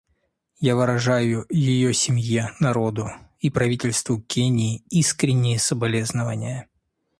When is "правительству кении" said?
3.51-4.83